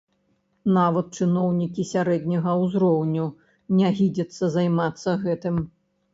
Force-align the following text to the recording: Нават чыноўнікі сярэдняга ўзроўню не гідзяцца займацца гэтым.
Нават 0.77 1.11
чыноўнікі 1.19 1.85
сярэдняга 1.89 2.51
ўзроўню 2.63 3.27
не 3.83 3.93
гідзяцца 4.01 4.53
займацца 4.59 5.09
гэтым. 5.29 5.63